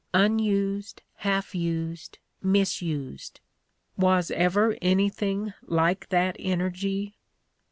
Unused, 0.15 1.03
half 1.17 1.53
used, 1.53 2.17
misused— 2.41 3.39
^was 3.99 4.31
ever 4.31 4.75
anything 4.81 5.53
like 5.61 6.09
that 6.09 6.35
energy? 6.39 7.17